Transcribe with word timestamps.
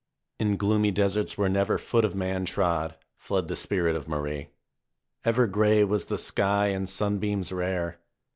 In 0.39 0.57
gloomy 0.57 0.89
deserts, 0.89 1.37
where 1.37 1.47
never 1.47 1.77
foot 1.77 2.03
of 2.03 2.15
man 2.15 2.43
trod, 2.43 2.95
fled 3.17 3.47
the 3.47 3.55
spirit 3.55 3.95
of 3.95 4.07
Marie. 4.07 4.47
Ever 5.23 5.45
gray 5.45 5.83
was 5.83 6.05
the 6.07 6.17
sky 6.17 6.69
and 6.69 6.89
sunbeams 6.89 7.51
rare. 7.51 7.99